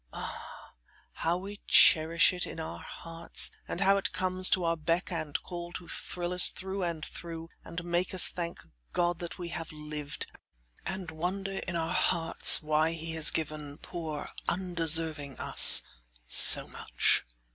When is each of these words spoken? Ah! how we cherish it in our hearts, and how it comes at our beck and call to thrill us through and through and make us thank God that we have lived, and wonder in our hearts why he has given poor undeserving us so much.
Ah! 0.13 0.73
how 1.11 1.37
we 1.37 1.57
cherish 1.67 2.33
it 2.33 2.47
in 2.47 2.59
our 2.59 2.79
hearts, 2.79 3.51
and 3.67 3.81
how 3.81 3.97
it 3.97 4.11
comes 4.11 4.49
at 4.49 4.57
our 4.57 4.75
beck 4.75 5.11
and 5.11 5.39
call 5.43 5.71
to 5.73 5.87
thrill 5.87 6.33
us 6.33 6.49
through 6.49 6.81
and 6.81 7.05
through 7.05 7.49
and 7.63 7.83
make 7.83 8.11
us 8.11 8.27
thank 8.27 8.63
God 8.93 9.19
that 9.19 9.37
we 9.37 9.49
have 9.49 9.71
lived, 9.71 10.25
and 10.87 11.11
wonder 11.11 11.59
in 11.67 11.75
our 11.75 11.93
hearts 11.93 12.63
why 12.63 12.93
he 12.93 13.11
has 13.11 13.29
given 13.29 13.77
poor 13.77 14.31
undeserving 14.49 15.37
us 15.37 15.83
so 16.25 16.67
much. 16.67 17.23